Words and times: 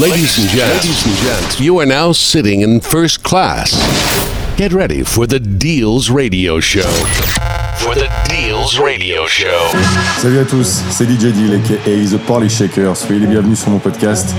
Ladies 0.00 0.38
and 0.40 0.48
gents, 0.48 0.84
ladies 0.84 1.06
and 1.06 1.14
gents, 1.18 1.60
you 1.60 1.78
are 1.78 1.86
now 1.86 2.10
sitting 2.10 2.62
in 2.62 2.80
first 2.80 3.22
class. 3.22 3.70
Get 4.56 4.72
ready 4.72 5.04
for 5.04 5.24
the 5.28 5.38
Deals 5.38 6.10
Radio 6.10 6.58
Show. 6.58 6.90
For 7.78 7.94
the 7.94 8.08
Deals 8.28 8.76
Radio 8.80 9.24
Show. 9.28 9.70
Salut 10.18 10.40
à 10.40 10.44
tous, 10.44 10.82
c'est 10.90 11.04
DJ 11.04 11.32
Deal 11.32 11.54
aka 11.54 12.16
The 12.16 12.18
Parley 12.26 12.48
Shaker. 12.48 12.96
Soyez 12.96 13.20
les 13.20 13.28
bienvenus 13.28 13.60
sur 13.60 13.70
mon 13.70 13.78
podcast. 13.78 14.34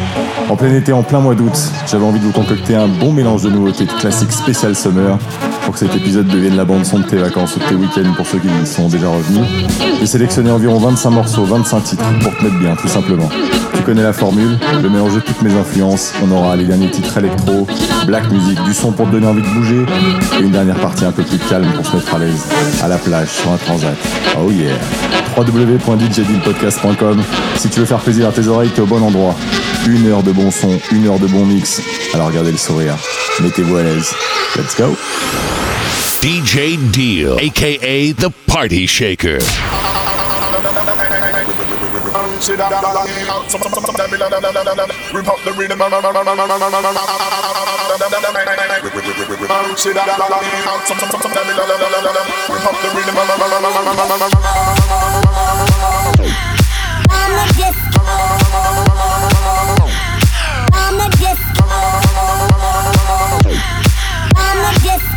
En 0.49 0.57
plein 0.57 0.75
été, 0.75 0.91
en 0.91 1.03
plein 1.03 1.21
mois 1.21 1.35
d'août, 1.35 1.57
j'avais 1.89 2.03
envie 2.03 2.19
de 2.19 2.25
vous 2.25 2.33
concocter 2.33 2.75
un 2.75 2.89
bon 2.89 3.13
mélange 3.13 3.43
de 3.43 3.49
nouveautés 3.49 3.85
de 3.85 3.93
classiques 3.93 4.33
spécial 4.33 4.75
summer 4.75 5.17
pour 5.65 5.73
que 5.73 5.79
cet 5.79 5.95
épisode 5.95 6.27
devienne 6.27 6.55
la 6.55 6.63
bande 6.63 6.85
son 6.85 6.99
de 6.99 7.05
tes 7.05 7.17
vacances 7.17 7.55
ou 7.55 7.59
de 7.59 7.65
tes 7.65 7.75
week-ends 7.75 8.13
pour 8.15 8.25
ceux 8.27 8.37
qui 8.37 8.47
sont 8.65 8.87
déjà 8.87 9.09
revenus. 9.09 9.45
J'ai 9.99 10.05
sélectionné 10.05 10.51
environ 10.51 10.77
25 10.77 11.09
morceaux, 11.09 11.43
25 11.43 11.83
titres 11.83 12.03
pour 12.21 12.37
te 12.37 12.43
mettre 12.43 12.59
bien, 12.59 12.75
tout 12.75 12.87
simplement. 12.87 13.27
Tu 13.73 13.81
connais 13.81 14.03
la 14.03 14.13
formule, 14.13 14.57
le 14.81 14.89
mélange 14.89 15.15
de 15.15 15.19
toutes 15.19 15.41
mes 15.41 15.53
influences. 15.53 16.13
On 16.23 16.31
aura 16.31 16.55
les 16.55 16.65
derniers 16.65 16.91
titres 16.91 17.17
électro, 17.17 17.67
black 18.05 18.31
music, 18.31 18.63
du 18.63 18.73
son 18.73 18.91
pour 18.91 19.07
te 19.07 19.11
donner 19.13 19.25
envie 19.25 19.41
de 19.41 19.47
bouger 19.47 19.85
et 20.39 20.43
une 20.43 20.51
dernière 20.51 20.77
partie 20.77 21.03
un 21.03 21.11
peu 21.11 21.23
plus 21.23 21.39
calme 21.39 21.67
pour 21.75 21.85
se 21.85 21.95
mettre 21.95 22.15
à 22.15 22.19
l'aise, 22.19 22.45
à 22.83 22.87
la 22.87 22.97
plage, 22.97 23.29
sur 23.29 23.51
un 23.51 23.57
transat. 23.57 23.95
Oh 24.39 24.51
yeah! 24.51 24.75
www.djdealpodcast.com 25.35 27.23
Si 27.57 27.69
tu 27.69 27.79
veux 27.79 27.85
faire 27.85 27.99
plaisir 27.99 28.27
à 28.29 28.31
tes 28.31 28.47
oreilles, 28.47 28.69
t'es 28.69 28.81
au 28.81 28.85
bon 28.85 29.01
endroit. 29.01 29.35
Une 29.87 30.07
heure 30.07 30.23
de 30.23 30.31
bon 30.31 30.51
son, 30.51 30.79
une 30.91 31.07
heure 31.07 31.19
de 31.19 31.27
bon 31.27 31.45
mix. 31.45 31.81
Alors 32.13 32.27
regardez 32.27 32.51
le 32.51 32.57
sourire. 32.57 32.95
Mettez-vous 33.41 33.75
à 33.75 33.83
l'aise. 33.83 34.13
Let's 34.55 34.75
go! 34.77 34.95
DJ 36.25 36.91
Deal, 36.91 37.39
aka 37.39 38.11
the 38.13 38.31
Party 38.47 38.87
Shaker. 38.87 39.37
I'm 64.57 64.89
a. 64.89 65.14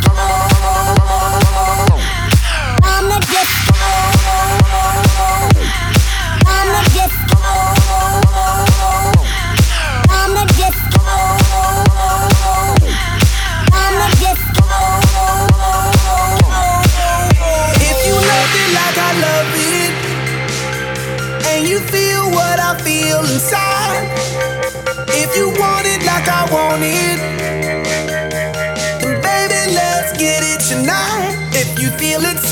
Feel 21.91 22.29
what 22.29 22.59
I 22.59 22.77
feel 22.83 23.19
inside, 23.21 24.05
if 25.07 25.35
you 25.35 25.47
want 25.59 25.87
it 25.87 26.05
like 26.05 26.27
I 26.27 26.45
want 26.51 26.83
it, 26.83 27.58
get 30.19 30.43
it 30.43 30.59
tonight. 30.59 31.31
If 31.53 31.79
you 31.79 31.89
feel 31.91 32.19
it, 32.25 32.48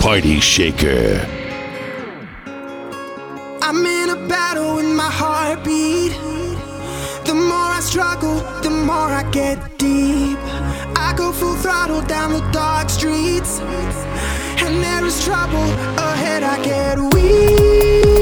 Party 0.00 0.40
Shaker. 0.40 1.26
I'm 3.62 3.84
in 3.84 4.10
a 4.10 4.28
battle 4.28 4.76
with 4.76 4.86
my 4.86 5.10
heartbeat. 5.10 6.12
The 7.26 7.34
more 7.34 7.70
I 7.78 7.80
struggle, 7.80 8.36
the 8.62 8.70
more 8.70 9.10
I 9.20 9.28
get 9.30 9.58
deep. 9.78 10.38
I 10.96 11.12
go 11.16 11.32
full 11.32 11.56
throttle 11.56 12.02
down 12.02 12.32
the 12.32 12.48
dark 12.52 12.88
streets. 12.88 13.58
And 14.64 14.82
there 14.82 15.04
is 15.04 15.24
trouble 15.24 15.68
ahead, 15.98 16.42
I 16.42 16.62
get 16.62 16.98
weak. 17.14 18.15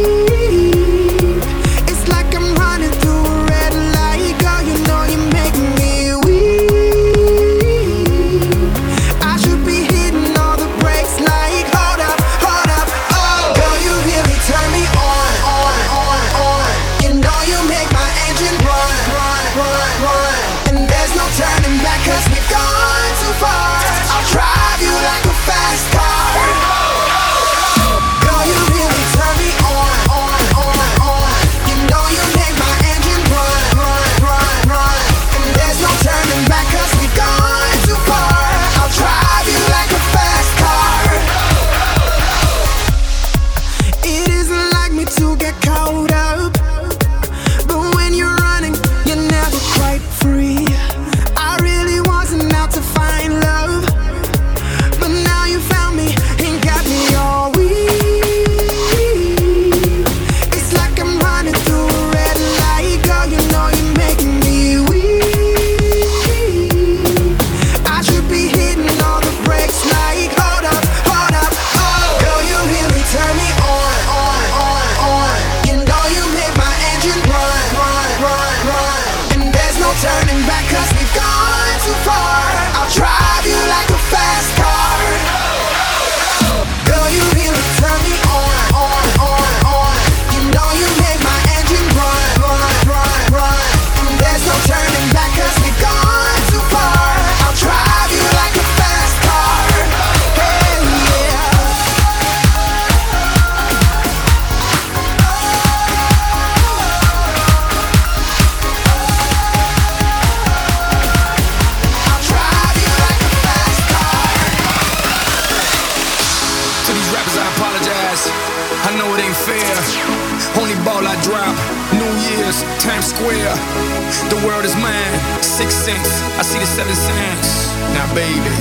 The 124.31 124.37
world 124.47 124.65
is 124.65 124.75
mine. 124.77 125.43
Six 125.43 125.75
cents. 125.75 126.23
I 126.39 126.43
see 126.43 126.59
the 126.59 126.67
seven 126.67 126.95
signs. 126.95 127.69
Now, 127.95 128.07
baby, 128.15 128.55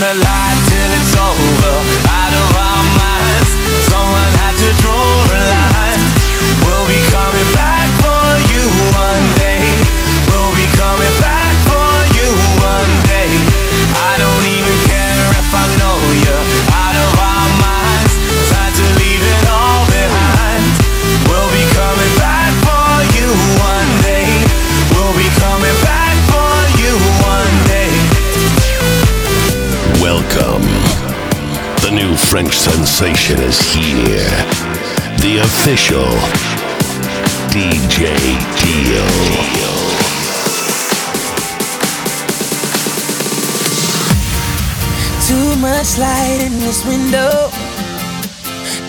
The 0.00 0.14
light 0.14 0.58
till 0.68 0.92
it's 0.92 1.16
over, 1.16 2.07
French 32.30 32.58
sensation 32.58 33.40
is 33.40 33.58
here. 33.72 34.28
The 35.24 35.38
official 35.40 36.04
DJ 37.48 38.04
Deal. 38.60 39.08
Too 45.26 45.56
much 45.58 45.96
light 45.96 46.40
in 46.42 46.52
this 46.60 46.84
window. 46.84 47.48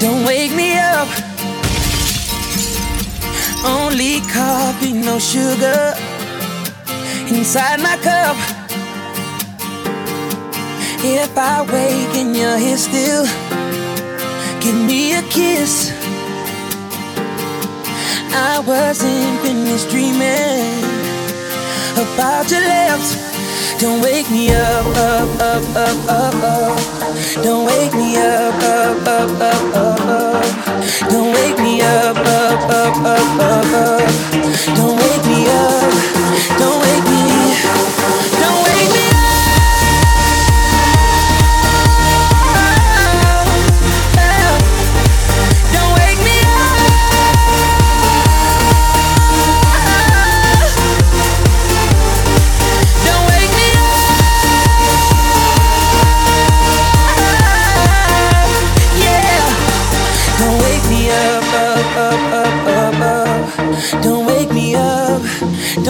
Don't 0.01 0.25
wake 0.25 0.53
me 0.53 0.77
up. 0.77 1.07
Only 3.63 4.19
coffee, 4.19 4.91
no 4.91 5.17
sugar. 5.17 5.93
Inside 7.29 7.79
my 7.79 7.95
cup. 8.03 8.58
If 11.01 11.37
I 11.37 11.61
wake 11.61 12.17
and 12.17 12.35
you're 12.35 12.57
here 12.57 12.75
still, 12.75 13.23
give 14.59 14.75
me 14.75 15.15
a 15.15 15.21
kiss. 15.23 15.93
I 18.35 18.59
wasn't 18.67 19.39
finished 19.39 19.89
dreaming 19.89 20.83
about 21.95 22.51
your 22.51 22.59
lips. 22.59 23.15
Don't 23.79 24.01
wake 24.01 24.29
me 24.29 24.51
up, 24.51 24.85
up, 24.97 25.29
up, 25.39 25.63
up, 25.73 25.99
up, 26.09 26.35
up. 26.43 26.79
Don't 27.43 27.65
wake 27.65 27.93
me 27.93 28.17
up, 28.17 28.55
up, 28.55 29.07
up, 29.07 29.29
up, 29.39 29.75
up, 29.75 30.01
up. 30.03 31.09
Don't 31.09 31.31
wake 31.31 31.57
me 31.59 31.81
up, 31.81 32.17
up, 32.17 32.59
up, 32.75 32.97
up, 32.97 33.39
up, 33.39 33.71
up. 33.71 34.03
Don't 34.75 34.97
wake 34.99 35.25
me 35.31 35.47
up. 35.47 36.19
Don't 36.59 36.79
wake 36.83 36.98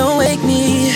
Don't 0.09 0.17
wake 0.17 0.43
me. 0.43 0.89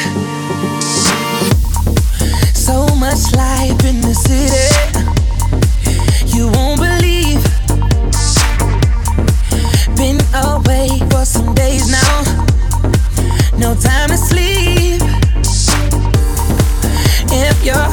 So 2.56 2.88
much 2.96 3.32
life 3.36 3.86
in 3.86 4.02
the 4.02 4.16
city. 4.16 4.70
You 6.36 6.50
won't 6.50 6.80
believe. 6.80 7.44
Been 9.96 10.20
away 10.34 10.90
for 11.12 11.26
some 11.26 11.54
days 11.54 11.92
now. 11.92 12.24
No 13.56 13.76
time 13.76 14.10
to 14.10 14.18
sleep. 14.18 15.02
If 17.32 17.64
your 17.64 17.93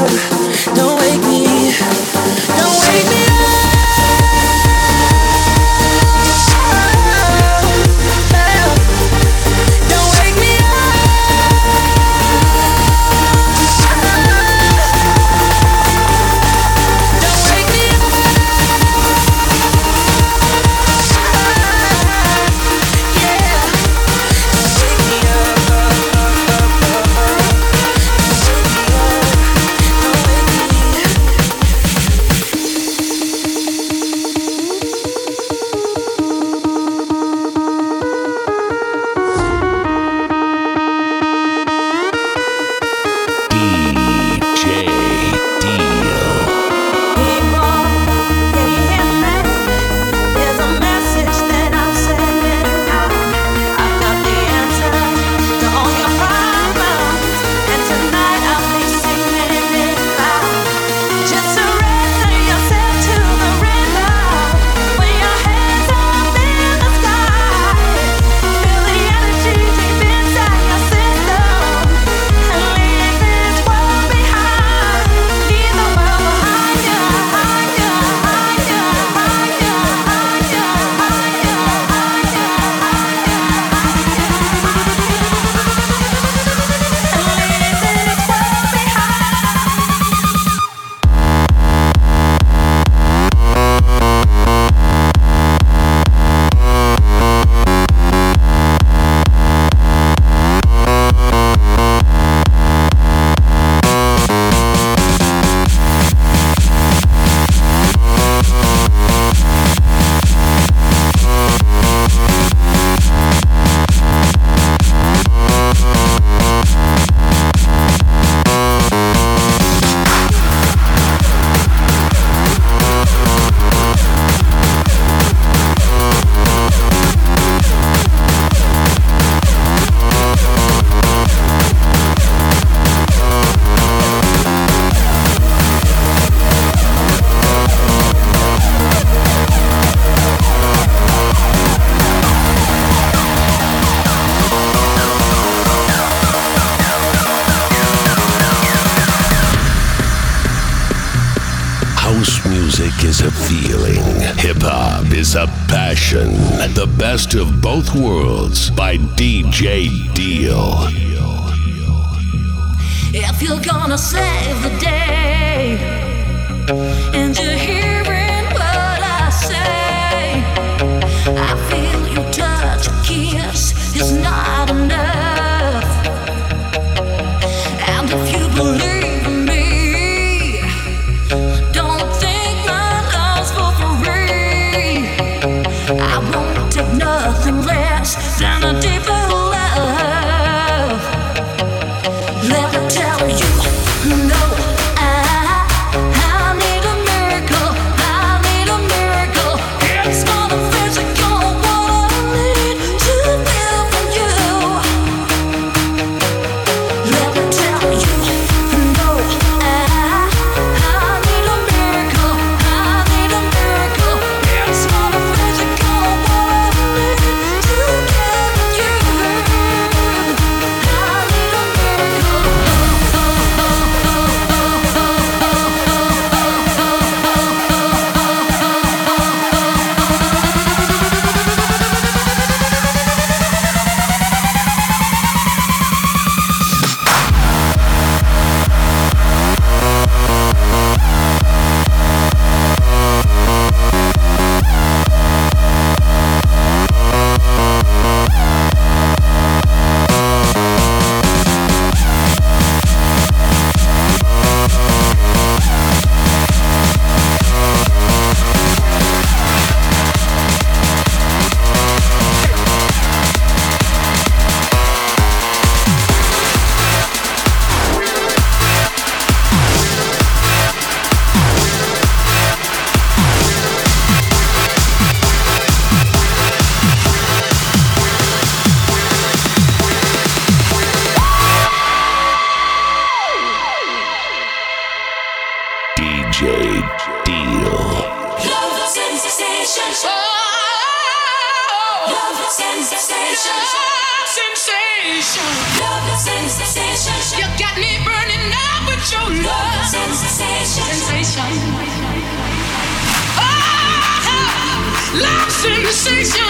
sensation. 305.61 306.41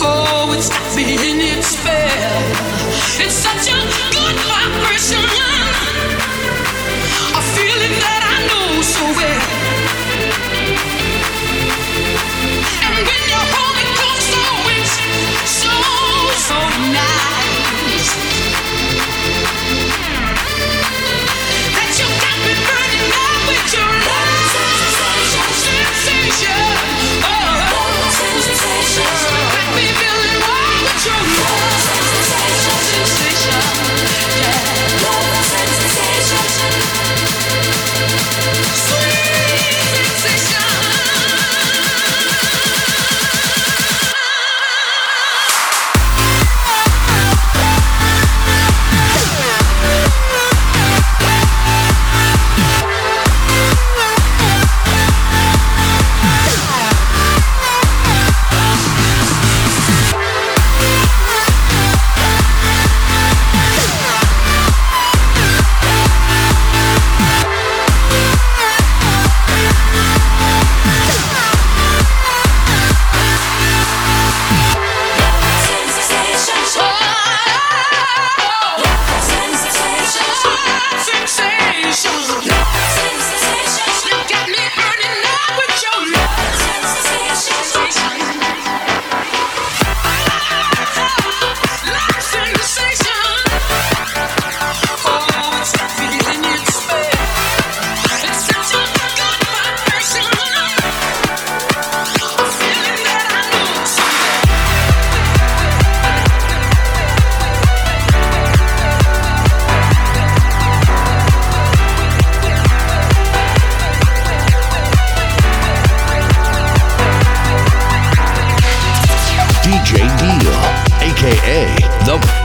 Oh, 0.00 0.54
it's 0.56 0.70
got 0.70 0.96
me 0.96 1.02
in 1.12 1.40
its 1.40 1.68
spell. 1.68 2.42
It's 3.20 3.34
such 3.34 3.68
a 3.68 3.78
good 4.14 4.36
vibration. 4.48 5.57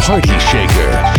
Party 0.05 0.37
Shaker. 0.37 1.12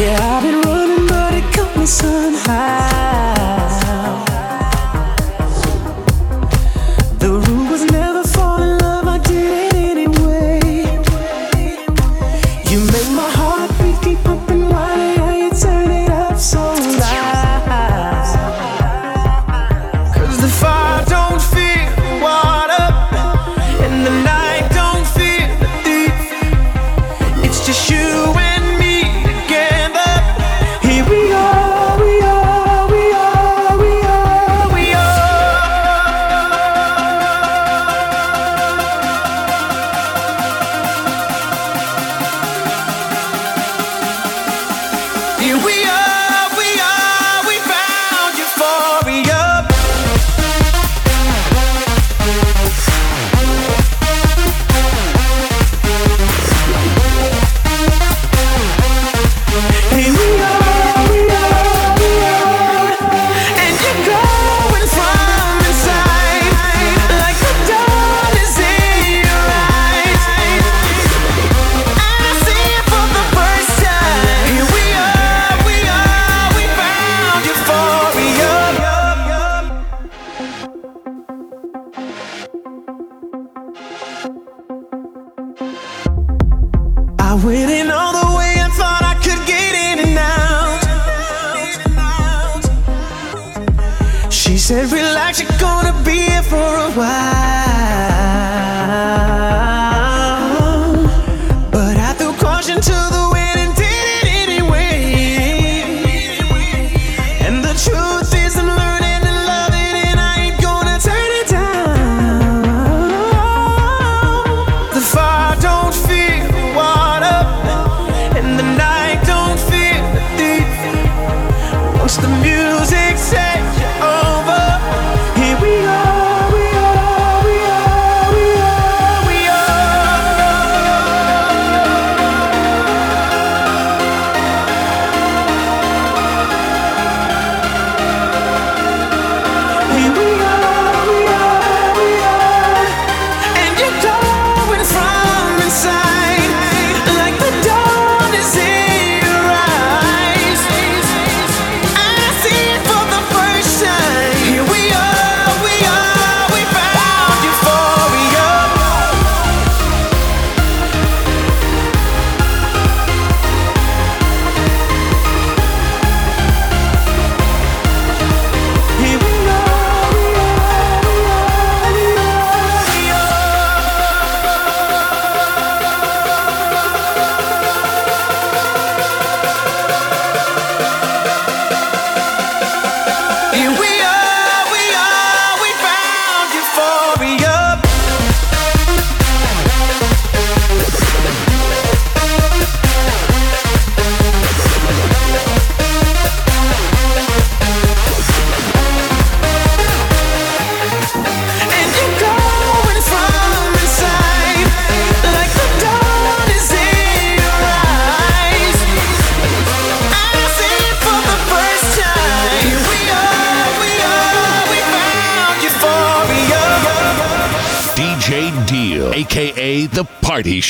Yeah, 0.00 0.16
I've 0.18 0.42
been 0.42 0.62
running, 0.62 1.06
but 1.08 1.34
it 1.34 1.54
got 1.54 1.76
me 1.76 1.84
so 1.84 2.08
high. 2.46 3.39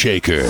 shaker. 0.01 0.49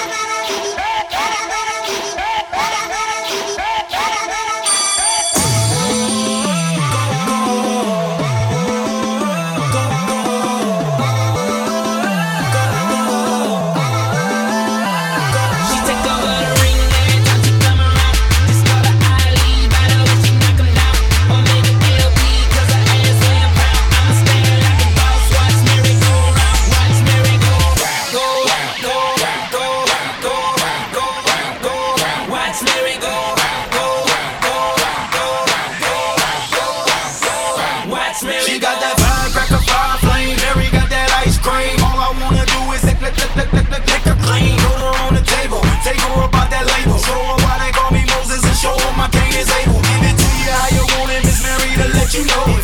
you 52.13 52.25
know 52.25 52.60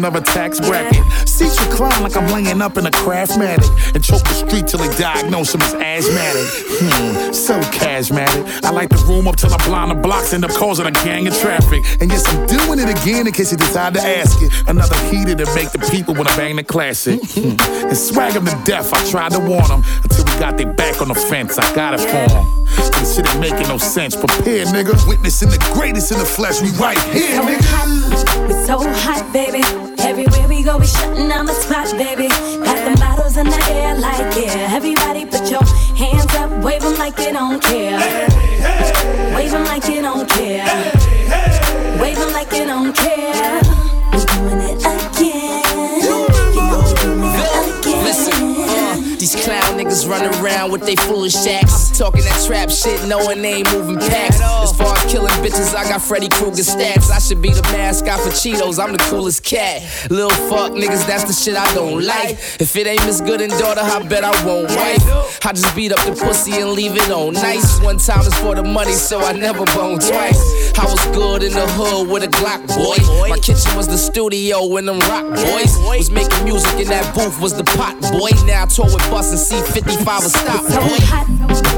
another 0.00 0.22
tax 0.22 0.58
bracket. 0.60 1.04
Seats 1.28 1.60
recline 1.60 2.02
like 2.02 2.16
I'm 2.16 2.26
laying 2.32 2.62
up 2.62 2.78
in 2.78 2.86
a 2.86 2.90
craftmatic. 2.90 3.68
And 3.94 4.02
choke 4.02 4.22
the 4.24 4.32
street 4.32 4.66
till 4.66 4.78
they 4.80 4.88
diagnose 4.96 5.54
him 5.54 5.60
as 5.60 5.74
asthmatic. 5.74 6.46
Hmm, 6.80 7.32
so 7.32 7.60
charismatic. 7.76 8.64
I 8.64 8.70
light 8.70 8.88
the 8.88 8.96
room 9.06 9.28
up 9.28 9.36
till 9.36 9.52
I 9.52 9.58
blind 9.66 9.90
the 9.90 9.96
blocks, 9.96 10.32
end 10.32 10.44
up 10.46 10.52
causing 10.52 10.86
a 10.86 10.90
gang 10.90 11.26
of 11.28 11.36
traffic. 11.38 11.84
And 12.00 12.10
yes, 12.10 12.24
I'm 12.28 12.46
doing 12.46 12.78
it 12.78 12.88
again 12.88 13.26
in 13.26 13.32
case 13.34 13.52
you 13.52 13.58
decide 13.58 13.92
to 13.94 14.00
ask 14.00 14.40
it. 14.40 14.50
Another 14.66 14.96
heater 15.10 15.34
to 15.34 15.54
make 15.54 15.70
the 15.70 15.78
people 15.92 16.14
wanna 16.14 16.34
bang 16.34 16.56
the 16.56 16.64
classic. 16.64 17.20
and 17.36 17.96
swag 17.96 18.32
them 18.32 18.46
to 18.46 18.58
death, 18.64 18.94
I 18.94 19.04
tried 19.10 19.32
to 19.32 19.40
warn 19.40 19.68
them. 19.68 19.84
Until 20.02 20.24
we 20.24 20.32
got 20.40 20.56
their 20.56 20.72
back 20.72 21.02
on 21.02 21.08
the 21.08 21.14
fence, 21.14 21.58
I 21.58 21.74
got 21.74 21.92
it 21.92 22.00
for 22.00 22.16
'em. 22.16 22.60
This 23.00 23.16
shit 23.16 23.28
ain't 23.28 23.40
making 23.40 23.68
no 23.68 23.76
sense. 23.76 24.16
Prepare, 24.16 24.64
nigga. 24.66 24.96
Witnessing 25.08 25.50
the 25.50 25.58
greatest 25.74 26.10
in 26.12 26.18
the 26.18 26.24
flesh. 26.24 26.60
We 26.60 26.70
right 26.78 26.98
here, 27.12 27.40
nigga. 27.40 28.50
it's 28.50 28.66
so 28.66 28.78
hot, 28.78 29.30
baby. 29.32 29.62
We 30.60 30.66
go, 30.66 30.76
we 30.76 30.86
shutting 30.86 31.26
down 31.26 31.46
the 31.46 31.54
spot, 31.54 31.90
baby. 31.96 32.28
Got 32.28 32.76
the 32.84 32.94
models 33.00 33.38
in 33.38 33.46
the 33.46 33.58
air, 33.70 33.96
like 33.96 34.36
yeah. 34.36 34.76
Everybody, 34.76 35.24
put 35.24 35.50
your 35.50 35.64
hands 35.96 36.26
up, 36.34 36.50
wave 36.62 36.84
'em 36.84 36.98
like 36.98 37.18
you 37.18 37.32
don't 37.32 37.62
care. 37.62 37.96
Wave 39.34 39.54
'em 39.54 39.64
like 39.64 39.88
you 39.88 40.02
don't 40.02 40.28
care. 40.28 40.68
Wave 41.98 42.18
'em 42.18 42.32
like 42.34 42.52
you 42.52 42.66
don't 42.66 42.94
care. 42.94 43.62
We 44.12 44.20
doing 44.32 44.60
it 44.68 44.84
again. 44.84 45.64
You 46.52 46.60
know 46.68 46.84
we 46.84 46.92
doing 47.00 47.24
it 47.24 47.80
again. 47.80 48.04
Listen, 48.04 48.56
uh, 48.60 49.16
these 49.18 49.36
clown 49.36 49.78
niggas 49.78 50.06
running 50.06 50.34
around 50.44 50.72
with 50.72 50.79
they 50.90 50.96
foolish 51.04 51.36
acts. 51.46 51.96
Talking 51.96 52.24
that 52.24 52.44
trap 52.46 52.70
shit, 52.70 53.06
knowing 53.06 53.42
they 53.42 53.62
ain't 53.62 53.72
moving 53.72 53.98
packs. 53.98 54.40
As 54.40 54.76
far 54.76 54.96
as 54.96 55.04
killing 55.10 55.32
bitches, 55.38 55.74
I 55.74 55.84
got 55.84 56.02
Freddy 56.02 56.28
Krueger 56.28 56.62
stats. 56.62 57.10
I 57.10 57.18
should 57.18 57.40
be 57.40 57.50
the 57.52 57.62
mascot 57.70 58.20
for 58.20 58.30
Cheetos, 58.30 58.82
I'm 58.82 58.92
the 58.92 58.98
coolest 59.10 59.44
cat. 59.44 59.82
Little 60.10 60.30
fuck 60.50 60.72
niggas, 60.72 61.06
that's 61.06 61.24
the 61.24 61.32
shit 61.32 61.56
I 61.56 61.72
don't 61.74 62.02
like. 62.02 62.30
If 62.58 62.74
it 62.76 62.86
ain't 62.86 63.04
Miss 63.06 63.20
Good 63.20 63.40
and 63.40 63.52
daughter, 63.52 63.82
I 63.82 64.02
bet 64.02 64.24
I 64.24 64.32
won't 64.44 64.68
wife. 64.70 65.46
I 65.46 65.52
just 65.52 65.74
beat 65.76 65.92
up 65.92 66.04
the 66.04 66.12
pussy 66.12 66.60
and 66.60 66.72
leave 66.72 66.96
it 66.96 67.10
on 67.10 67.34
nice. 67.34 67.80
One 67.80 67.98
time 67.98 68.26
is 68.26 68.34
for 68.38 68.54
the 68.54 68.64
money, 68.64 68.92
so 68.92 69.20
I 69.20 69.32
never 69.32 69.64
bone 69.66 69.98
twice. 70.00 70.70
I 70.78 70.84
was 70.84 71.04
good 71.14 71.42
in 71.42 71.52
the 71.52 71.66
hood 71.76 72.08
with 72.08 72.24
a 72.24 72.28
Glock 72.28 72.66
boy. 72.66 72.98
My 73.28 73.38
kitchen 73.38 73.76
was 73.76 73.86
the 73.86 73.98
studio 73.98 74.66
when 74.66 74.86
them 74.86 74.98
rock 75.00 75.26
boys 75.34 75.76
was 75.98 76.10
making 76.10 76.44
music 76.44 76.80
in 76.80 76.88
that 76.88 77.14
booth 77.14 77.40
was 77.40 77.54
the 77.54 77.64
pot 77.64 78.00
boy. 78.12 78.30
Now 78.46 78.64
I 78.64 78.66
tour 78.66 78.86
with 78.86 79.04
Bus 79.10 79.30
and 79.30 79.38
C55 79.38 80.26
a 80.26 80.30
stop 80.30 80.64
So 80.80 80.86
hot, 81.12 81.26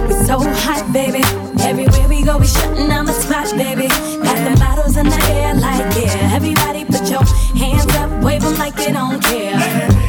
it's 0.09 0.27
so 0.27 0.39
hot, 0.39 0.93
baby. 0.93 1.23
Everywhere 1.61 2.09
we 2.09 2.23
go, 2.23 2.39
we 2.39 2.47
shutting 2.47 2.89
down 2.89 3.07
the 3.07 3.13
spot, 3.13 3.51
baby. 3.57 3.89
Got 3.89 4.39
the 4.49 4.57
models 4.61 4.97
in 4.97 5.09
the 5.09 5.23
air, 5.31 5.55
like 5.55 5.97
yeah. 5.97 6.37
Everybody, 6.37 6.85
put 6.85 7.11
your 7.11 7.25
hands 7.57 7.93
up, 7.97 8.11
wave 8.23 8.45
'em 8.45 8.57
like 8.59 8.79
you 8.79 8.93
don't 8.93 9.21
care. 9.21 10.02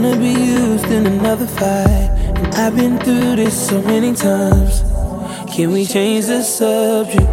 Gonna 0.00 0.16
be 0.16 0.32
used 0.32 0.86
in 0.86 1.06
another 1.06 1.46
fight. 1.46 2.10
And 2.34 2.54
I've 2.56 2.74
been 2.74 2.98
through 2.98 3.36
this 3.36 3.68
so 3.68 3.80
many 3.82 4.12
times. 4.12 4.82
Can 5.54 5.70
we 5.70 5.86
change 5.86 6.26
the 6.26 6.42
subject? 6.42 7.30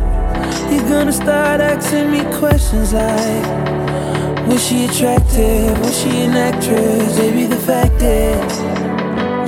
You're 0.70 0.88
gonna 0.88 1.12
start 1.12 1.60
asking 1.60 2.12
me 2.12 2.22
questions 2.38 2.94
like 2.94 3.46
Was 4.48 4.62
she 4.68 4.86
attractive? 4.86 5.80
Was 5.80 6.00
she 6.00 6.10
an 6.26 6.36
actress? 6.38 7.18
Maybe 7.18 7.48
the 7.48 7.62
fact 7.70 8.00
is 8.00 8.81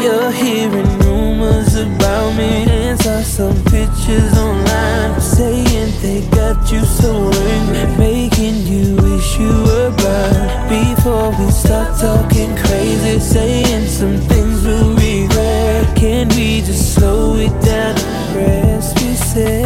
You're 0.03 0.33
hearing 0.33 0.99
rumors 0.99 1.75
about 1.75 2.35
me. 2.35 2.65
And 2.67 2.99
saw 2.99 3.21
some 3.21 3.55
pictures 3.63 4.37
online 4.37 5.21
Saying 5.21 5.93
they 6.01 6.27
got 6.27 6.69
you 6.69 6.81
so 6.81 7.31
angry 7.31 7.97
Making 7.97 8.67
you 8.67 8.97
wish 8.97 9.39
you 9.39 9.47
were 9.63 9.91
blind. 9.95 10.67
Before 10.67 11.29
we 11.39 11.49
start 11.51 11.97
talking 12.01 12.53
crazy 12.57 13.17
Saying 13.17 13.87
some 13.87 14.17
things 14.27 14.65
we'll 14.65 14.93
regret. 14.93 15.95
Can 15.95 16.27
we 16.35 16.59
just 16.59 16.95
slow 16.95 17.37
it 17.37 17.55
down 17.63 17.95
and 17.97 18.35
rest? 18.35 18.99
We 18.99 19.13
said? 19.15 19.63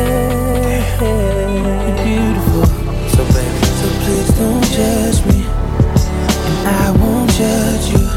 You're 1.01 1.97
beautiful. 2.05 2.65
So 3.09 3.25
baby, 3.33 3.65
so 3.79 3.88
please 4.05 4.29
don't 4.38 4.65
judge 4.77 5.19
me. 5.25 5.41
And 6.45 6.67
I 6.67 6.91
won't 7.01 7.31
judge 7.31 7.89
you. 7.89 8.07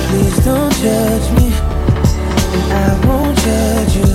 Please 0.08 0.46
don't 0.46 0.74
judge 0.74 1.28
me. 1.38 1.48
And 2.54 2.74
I 2.74 3.08
won't 3.08 3.38
judge 3.38 3.96
you. 3.96 4.12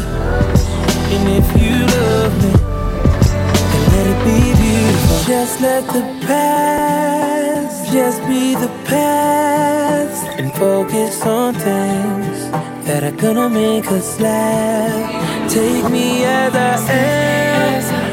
And 1.12 1.28
if 1.40 1.48
you 1.62 1.76
love 1.96 2.34
me 2.42 2.52
Then 3.70 3.84
let 3.92 4.06
it 4.12 4.20
be 4.24 4.40
beautiful. 4.62 5.18
Just 5.26 5.60
let 5.60 5.84
the 5.86 6.26
past 6.26 7.92
Just 7.92 8.20
be 8.26 8.54
the 8.54 8.68
past. 8.84 10.26
And 10.38 10.52
focus 10.52 11.22
on 11.22 11.54
things 11.54 12.50
That 12.86 13.02
are 13.04 13.16
gonna 13.16 13.48
make 13.48 13.86
us 13.86 14.20
laugh. 14.20 15.50
Take 15.50 15.90
me 15.90 16.24
as 16.24 16.54
I 16.54 16.76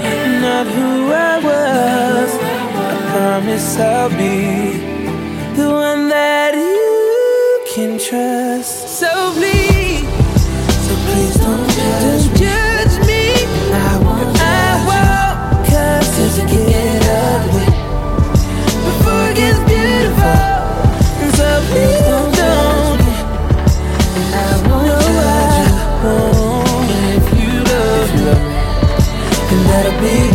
am 0.04 0.42
Not 0.42 0.68
who 0.68 1.12
I 1.12 1.40
was. 1.40 2.34
I 2.76 3.12
promise 3.12 3.78
I'll 3.78 4.10
be 4.10 4.93
trust 8.14 8.90
So 9.00 9.10
please 9.34 10.06
So 10.86 10.94
please 11.06 11.36
don't 11.44 11.68
judge 11.78 12.26
me. 12.30 12.38
judge 12.44 12.96
me. 13.10 13.24
I 13.74 13.92
won't 14.04 14.38
I 14.40 14.70
won't 14.88 15.68
Cause 15.70 16.38
it 16.38 16.48
can 16.52 16.64
get 16.74 17.02
ugly. 17.26 17.68
Before 18.86 19.26
it 19.30 19.36
gets 19.42 19.60
beautiful 19.72 20.46
And 21.22 21.32
so 21.40 21.48
please 21.70 22.02
don't 22.10 22.32
judge 22.40 23.02
me. 23.08 23.14
And 24.22 24.46
I 24.46 24.54
won't 24.68 24.86
judge 25.08 25.58
you. 25.62 26.14
And 26.96 27.12
if 27.18 27.28
you 27.40 27.54
love 27.72 28.10
me. 28.26 28.34
Then 29.50 29.62
let 29.70 29.84
it 29.90 29.98
be 30.02 30.33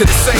to 0.00 0.06
the 0.06 0.12
same 0.12 0.39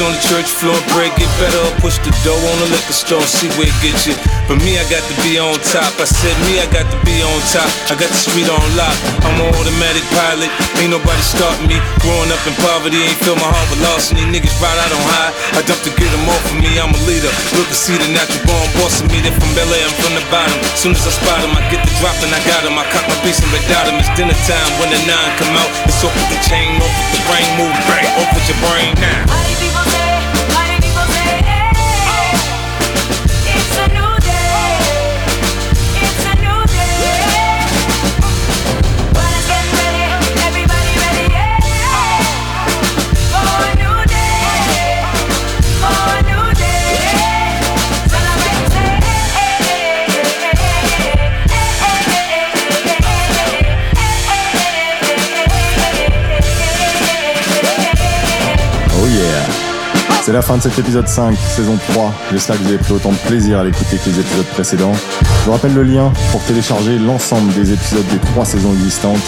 on 0.00 0.12
the 0.12 0.22
church 0.24 0.48
floor, 0.48 0.76
pray, 0.92 1.12
get 1.20 1.28
better, 1.36 1.60
or 1.60 1.74
push 1.84 2.00
the 2.00 2.12
dough 2.24 2.36
on 2.36 2.56
the 2.64 2.68
liquor 2.72 2.96
store, 2.96 3.24
see 3.24 3.48
where 3.56 3.68
it 3.68 3.78
gets 3.84 4.08
you. 4.08 4.16
But 4.48 4.58
me, 4.64 4.80
I 4.80 4.84
got 4.88 5.04
to 5.04 5.14
be 5.22 5.36
on 5.36 5.56
top. 5.72 5.92
I 6.00 6.06
said 6.08 6.34
me, 6.48 6.58
I 6.60 6.66
got 6.72 6.88
to 6.88 6.98
be 7.04 7.20
on 7.20 7.38
top. 7.52 7.68
I 7.92 7.94
got 7.96 8.08
the 8.08 8.20
street 8.20 8.48
on 8.48 8.60
lock. 8.76 8.96
I'm 9.24 9.36
an 9.40 9.52
automatic 9.52 10.04
pilot, 10.16 10.50
ain't 10.80 10.92
nobody 10.92 11.22
starting 11.22 11.68
me. 11.68 11.78
Growing 12.00 12.32
up 12.32 12.40
in 12.48 12.54
poverty, 12.64 12.98
ain't 12.98 13.20
feel 13.20 13.36
my 13.36 13.46
heart 13.46 13.68
with 13.68 13.82
loss, 13.84 14.10
and 14.10 14.18
these 14.18 14.30
niggas 14.30 14.56
ride 14.58 14.78
out 14.80 14.90
on 14.90 15.04
high. 15.04 15.32
I 15.56 15.60
dump 15.68 15.80
to 15.84 15.92
get 15.92 16.10
them 16.10 16.26
off 16.32 16.44
of 16.48 16.56
me, 16.58 16.80
I'm 16.80 16.92
a 16.92 17.00
leader. 17.04 17.32
Look 17.56 17.68
to 17.68 17.76
see 17.76 17.96
the 17.96 18.08
natural 18.10 18.42
born 18.48 18.66
boss 18.80 19.04
of 19.04 19.08
me. 19.12 19.20
They 19.20 19.32
from 19.32 19.52
I'm 19.54 19.94
from 20.00 20.14
the 20.16 20.24
bottom. 20.32 20.56
Soon 20.76 20.96
as 20.96 21.04
I 21.06 21.12
spot 21.12 21.40
them, 21.44 21.52
I 21.52 21.62
get 21.68 21.84
the 21.84 21.92
drop 22.00 22.16
and 22.24 22.32
I 22.32 22.40
got 22.48 22.64
them. 22.64 22.78
I 22.78 22.84
cock 22.90 23.04
my 23.06 23.16
piece 23.20 23.42
and 23.42 23.52
without 23.52 23.84
them. 23.86 24.00
It's 24.00 24.10
dinner 24.16 24.36
time 24.48 24.70
when 24.80 24.88
the 24.90 25.00
nine 25.04 25.30
come 25.36 25.54
out. 25.56 25.70
It's 25.86 26.00
off 26.02 26.14
with 26.14 26.30
the 26.32 26.40
chain, 26.46 26.80
off 26.80 26.88
with 26.88 27.10
the 27.14 27.20
brain, 27.28 27.48
move 27.60 27.76
bang, 27.86 28.08
off 28.18 28.30
with 28.32 28.46
your 28.48 28.58
brain 28.64 28.92
now. 28.98 29.69
C'est 60.30 60.36
la 60.36 60.42
fin 60.42 60.58
de 60.58 60.62
cet 60.62 60.78
épisode 60.78 61.08
5, 61.08 61.36
saison 61.36 61.76
3. 61.88 62.14
J'espère 62.30 62.56
que 62.56 62.62
vous 62.62 62.68
avez 62.68 62.78
pris 62.78 62.92
autant 62.92 63.10
de 63.10 63.16
plaisir 63.16 63.58
à 63.58 63.64
l'écouter 63.64 63.96
que 63.96 64.10
les 64.10 64.20
épisodes 64.20 64.46
précédents. 64.54 64.92
Je 64.94 65.46
vous 65.46 65.50
rappelle 65.50 65.74
le 65.74 65.82
lien 65.82 66.12
pour 66.30 66.40
télécharger 66.44 67.00
l'ensemble 67.00 67.52
des 67.54 67.72
épisodes 67.72 68.06
des 68.06 68.18
trois 68.18 68.44
saisons 68.44 68.72
existantes. 68.74 69.18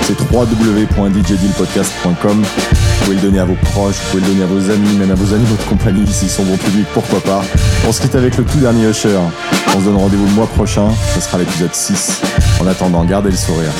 C'est 0.00 0.18
www.djdealpodcast.com. 0.18 2.42
Vous 2.42 3.04
pouvez 3.04 3.16
le 3.16 3.20
donner 3.20 3.40
à 3.40 3.44
vos 3.44 3.56
proches, 3.56 3.96
vous 3.96 4.12
pouvez 4.12 4.22
le 4.22 4.28
donner 4.28 4.44
à 4.44 4.46
vos 4.46 4.70
amis, 4.70 4.96
même 4.96 5.10
à 5.10 5.14
vos 5.14 5.34
animaux 5.34 5.56
de 5.62 5.68
compagnie 5.68 6.06
s'ils 6.10 6.30
sont 6.30 6.44
bon 6.44 6.56
public, 6.56 6.86
pourquoi 6.94 7.20
pas. 7.20 7.44
On 7.86 7.92
se 7.92 8.00
quitte 8.00 8.14
avec 8.14 8.38
le 8.38 8.44
tout 8.44 8.56
dernier 8.56 8.88
Usher. 8.88 9.20
On 9.76 9.80
se 9.80 9.84
donne 9.84 9.96
rendez-vous 9.96 10.24
le 10.24 10.32
mois 10.32 10.46
prochain, 10.46 10.88
ce 11.14 11.20
sera 11.20 11.36
l'épisode 11.36 11.74
6. 11.74 12.22
En 12.62 12.66
attendant, 12.66 13.04
gardez 13.04 13.30
le 13.30 13.36
sourire. 13.36 13.72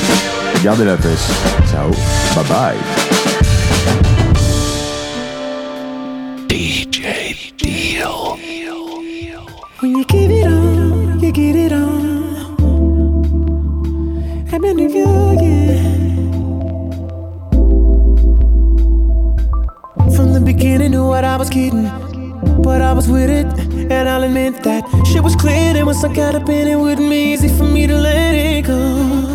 Gardez 0.62 0.84
la 0.84 0.98
pêche. 0.98 1.24
Ciao. 1.70 1.90
Bye 2.34 2.44
bye. 2.50 2.76
Beginning, 20.46 20.92
knew 20.92 21.06
what 21.06 21.24
I 21.24 21.36
was 21.36 21.50
getting, 21.50 21.90
but 22.62 22.80
I 22.80 22.92
was 22.92 23.08
with 23.08 23.28
it, 23.28 23.46
and 23.92 24.08
I'll 24.08 24.22
admit 24.22 24.62
that 24.62 24.84
shit 25.04 25.22
was 25.22 25.34
clear. 25.34 25.74
There 25.74 25.84
was 25.84 26.00
some 26.00 26.14
kind 26.14 26.36
of 26.36 26.46
pain, 26.46 26.68
it 26.68 26.76
wouldn't 26.76 27.10
be 27.10 27.32
easy 27.32 27.48
for 27.48 27.64
me 27.64 27.86
to 27.88 27.96
let 27.96 28.34
it 28.34 28.64
go. 28.64 28.78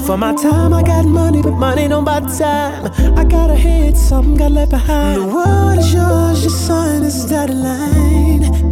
For 0.08 0.18
my 0.18 0.34
time, 0.34 0.74
I 0.74 0.82
got 0.82 1.06
money, 1.06 1.42
but 1.42 1.52
money 1.52 1.88
don't 1.88 2.06
buy 2.06 2.22
time. 2.22 2.92
I 3.18 3.24
got 3.26 3.50
a 3.52 3.56
head, 3.56 3.98
something 3.98 4.36
got 4.36 4.52
left 4.52 4.72
behind. 4.72 5.22
The 5.22 5.26
world 5.36 5.80
is 5.80 5.94
yours, 5.94 6.42
your 6.42 6.56
son 6.68 7.04
is 7.04 7.26
dotted 7.26 7.58
line, 7.58 8.11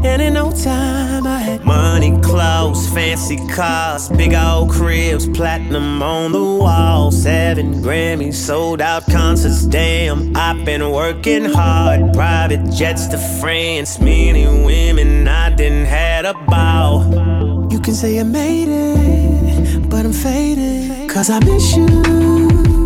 and 0.05 0.21
in 0.21 0.33
no 0.33 0.51
time 0.51 1.27
I 1.27 1.39
had 1.39 1.65
Money, 1.65 2.19
clothes, 2.21 2.87
fancy 2.89 3.37
cars, 3.47 4.09
big 4.09 4.33
old 4.33 4.71
cribs, 4.71 5.27
platinum 5.29 6.01
on 6.01 6.31
the 6.31 6.43
wall, 6.43 7.11
seven 7.11 7.75
Grammys, 7.81 8.35
sold 8.35 8.81
out 8.81 9.05
concerts. 9.09 9.65
Damn, 9.65 10.35
I've 10.35 10.65
been 10.65 10.89
working 10.91 11.45
hard. 11.45 12.13
Private 12.13 12.71
jets 12.71 13.07
to 13.07 13.17
France, 13.41 13.99
many 13.99 14.45
women 14.45 15.27
I 15.27 15.49
didn't 15.55 15.85
had 15.85 16.25
a 16.25 16.33
ball. 16.33 17.67
You 17.71 17.79
can 17.79 17.93
say 17.93 18.19
I 18.19 18.23
made 18.23 18.67
it, 18.69 19.89
but 19.89 20.05
I'm 20.05 20.13
faded. 20.13 21.09
Cause 21.09 21.29
I 21.29 21.39
miss 21.39 21.75
you. 21.75 21.87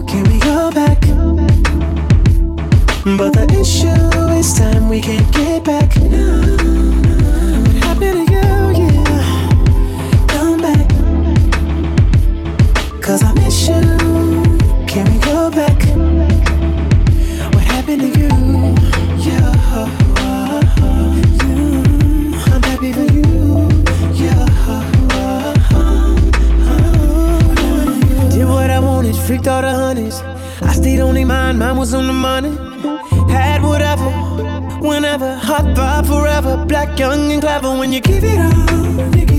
Can 0.08 0.24
we 0.32 0.40
go 0.40 0.72
back? 0.72 1.00
But 3.06 3.34
the 3.34 3.46
issue 3.60 4.32
is 4.32 4.54
time 4.58 4.88
we 4.88 5.02
can't 5.02 5.30
get 5.34 5.66
back. 5.66 5.94
No, 5.98 6.56
Cause 13.04 13.22
I 13.22 13.34
miss 13.34 13.68
you. 13.68 13.82
Can 14.88 15.06
we 15.12 15.20
go 15.20 15.52
back? 15.52 15.78
What 17.54 17.64
happened 17.66 18.02
to 18.02 18.08
you? 18.18 18.30
Yeah. 19.20 19.52
I'm 22.54 22.64
happy 22.64 22.94
for 22.94 23.04
you. 23.12 23.68
Yeah. 24.14 24.46
Did 28.30 28.48
what 28.48 28.70
I 28.70 28.80
wanted, 28.80 29.18
freaked 29.18 29.50
all 29.50 29.62
the 29.62 29.72
honeys. 29.72 30.22
I 30.62 30.72
stayed 30.72 31.02
on 31.02 31.16
their 31.16 31.26
mind, 31.26 31.60
mine 31.60 31.76
was 31.76 31.94
on 31.94 32.08
the 32.08 32.14
money. 32.14 32.56
Had 33.30 33.64
whatever, 33.64 34.10
whenever, 34.80 35.36
hot 35.36 35.66
vibe 35.76 36.08
forever. 36.08 36.66
Black, 36.66 36.98
young, 36.98 37.34
and 37.34 37.42
clever. 37.42 37.78
When 37.78 37.92
you 37.92 38.00
give 38.00 38.24
it 38.24 38.40
on, 38.40 39.33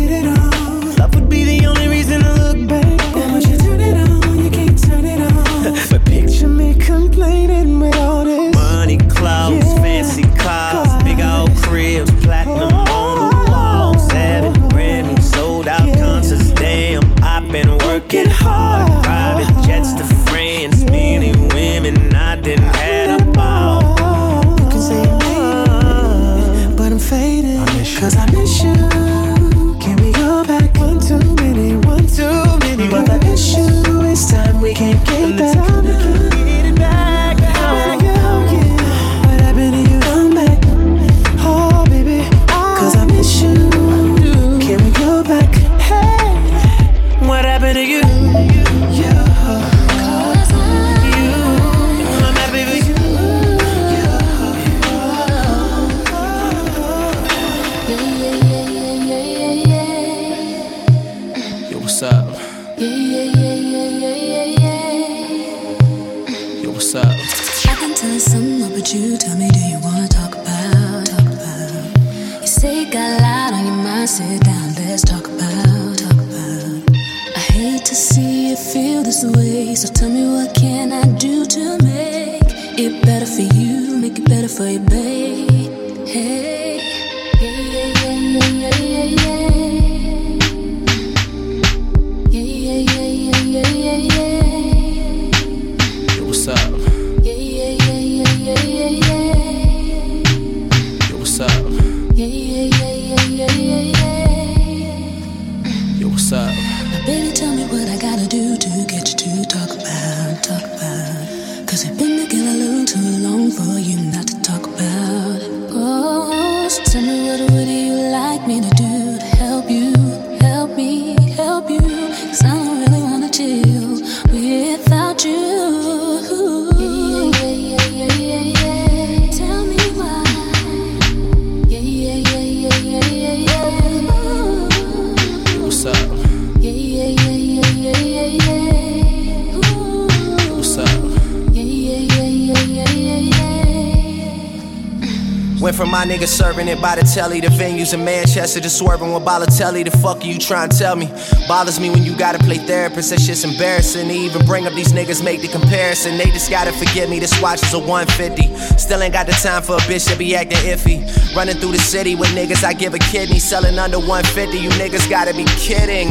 by 146.85 146.97
the 146.97 147.03
telly 147.03 147.41
The 147.41 147.47
venues 147.47 147.95
in 147.95 148.05
Manchester 148.05 148.61
to 148.61 148.68
swerving 148.68 149.14
with 149.14 149.22
Balotelli. 149.22 149.87
The 149.87 149.97
fuck 150.05 150.20
are 150.20 150.26
you 150.26 150.39
trying 150.39 150.68
to 150.68 150.76
tell 150.76 150.97
me? 150.97 151.07
Bothers 151.49 151.80
me 151.80 151.89
when 151.89 152.03
you 152.03 152.14
gotta 152.14 152.37
play 152.39 152.59
therapist. 152.59 153.09
That 153.09 153.20
shit's 153.20 153.43
embarrassing 153.43 154.09
to 154.09 154.14
even 154.14 154.45
bring 154.45 154.66
up 154.66 154.74
these 154.74 154.93
niggas, 154.93 155.24
make 155.24 155.41
the 155.41 155.49
comparison. 155.49 156.18
They 156.18 156.26
just 156.26 156.51
gotta 156.51 156.72
forgive 156.72 157.09
me. 157.09 157.20
This 157.20 157.41
watch 157.41 157.62
is 157.62 157.72
a 157.72 157.78
150. 157.78 158.55
Still 158.76 159.03
ain't 159.03 159.14
got 159.14 159.24
the 159.24 159.32
time 159.32 159.62
for 159.62 159.76
a 159.76 159.85
bitch 159.89 160.07
that 160.09 160.18
be 160.18 160.37
acting 160.37 160.59
iffy. 160.59 161.01
Running 161.35 161.57
through 161.57 161.72
the 161.72 161.78
city 161.78 162.16
with 162.16 162.28
niggas, 162.37 162.62
I 162.62 162.74
give 162.74 162.93
a 162.93 162.99
kidney. 162.99 163.39
Selling 163.39 163.78
under 163.78 163.99
150. 163.99 164.59
You 164.59 164.68
niggas 164.76 165.09
gotta 165.09 165.32
be 165.32 165.47
kidding. 165.57 166.09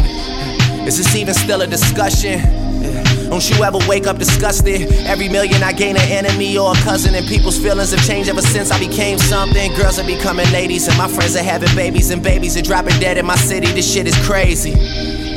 Is 0.87 0.97
this 0.97 1.15
even 1.15 1.35
still 1.35 1.61
a 1.61 1.67
discussion? 1.67 2.39
Don't 3.33 3.49
you 3.49 3.63
ever 3.63 3.79
wake 3.87 4.05
up 4.05 4.19
disgusted? 4.19 4.93
Every 5.07 5.27
million 5.27 5.63
I 5.63 5.71
gain 5.71 5.95
an 5.95 6.07
enemy 6.07 6.55
or 6.55 6.73
a 6.73 6.75
cousin, 6.81 7.15
and 7.15 7.25
people's 7.25 7.57
feelings 7.57 7.89
have 7.89 8.05
changed 8.05 8.29
ever 8.29 8.43
since 8.43 8.69
I 8.69 8.77
became 8.77 9.17
something. 9.17 9.73
Girls 9.73 9.97
are 9.97 10.05
becoming 10.05 10.45
ladies, 10.51 10.87
and 10.87 10.95
my 10.99 11.07
friends 11.07 11.35
are 11.35 11.41
having 11.41 11.73
babies, 11.75 12.11
and 12.11 12.21
babies 12.21 12.55
are 12.57 12.61
dropping 12.61 12.99
dead 12.99 13.17
in 13.17 13.25
my 13.25 13.35
city. 13.35 13.65
This 13.71 13.91
shit 13.91 14.05
is 14.05 14.15
crazy. 14.27 14.73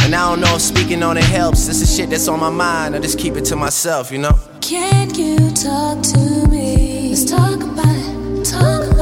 And 0.02 0.14
I 0.14 0.28
don't 0.28 0.42
know 0.42 0.56
if 0.56 0.60
speaking 0.60 1.02
on 1.02 1.16
it 1.16 1.24
helps. 1.24 1.66
This 1.66 1.80
is 1.80 1.96
shit 1.96 2.10
that's 2.10 2.28
on 2.28 2.38
my 2.38 2.50
mind. 2.50 2.94
I 2.94 2.98
just 2.98 3.18
keep 3.18 3.34
it 3.34 3.46
to 3.46 3.56
myself, 3.56 4.12
you 4.12 4.18
know? 4.18 4.38
Can 4.60 5.14
you 5.14 5.50
talk 5.52 6.02
to 6.02 6.48
me? 6.50 7.08
Let's 7.08 7.24
talk 7.24 7.62
about 7.62 7.86
it. 7.86 8.44
Talk 8.44 8.84
about 8.84 8.92
it. 8.92 8.95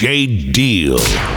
DJ 0.00 0.50
Deal. 0.50 1.29